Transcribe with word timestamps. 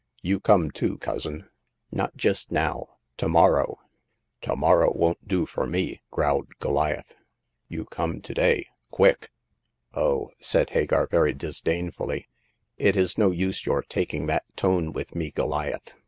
You 0.23 0.39
come 0.39 0.71
too, 0.71 0.97
cousin." 0.97 1.47
Not 1.91 2.17
just 2.17 2.51
now. 2.51 2.95
To 3.17 3.29
morrow." 3.29 3.77
To 4.41 4.55
morrow 4.55 4.91
won't 4.91 5.27
do 5.27 5.45
for 5.45 5.67
me!" 5.67 6.01
growled 6.09 6.57
Goliath. 6.57 7.13
You 7.67 7.85
come 7.85 8.19
to 8.21 8.33
day, 8.33 8.65
quick!'' 8.89 9.29
Oh," 9.93 10.31
said 10.39 10.71
Hagar, 10.71 11.05
very 11.05 11.33
disdainfully, 11.35 12.27
'* 12.55 12.67
it 12.79 12.97
is 12.97 13.19
no 13.19 13.29
use 13.29 13.63
your 13.67 13.83
taking 13.83 14.25
that 14.25 14.45
tone 14.57 14.91
with 14.91 15.13
me, 15.13 15.29
Goliath. 15.29 15.93